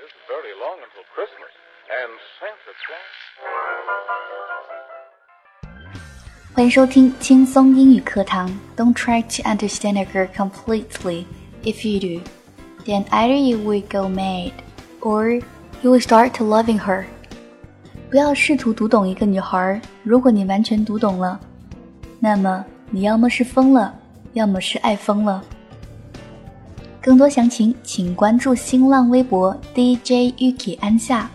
[0.00, 1.52] isn't very long until Christmas,
[1.90, 3.16] and Santa Claus.
[6.54, 8.48] 欢迎收听轻松英语课堂。
[8.76, 11.26] Don't try to understand a girl completely.
[11.62, 12.22] If you do,
[12.84, 14.52] then either you will go mad,
[15.00, 15.42] or
[15.82, 17.04] you will start to loving her.
[18.08, 21.38] 不要试图读懂一个女孩，如果你完全读懂了，
[22.20, 23.94] 那么你要么是疯了，
[24.32, 25.44] 要么是爱疯了。
[27.03, 31.27] 更多详情，请关注新浪微博 DJ Yuki 安夏。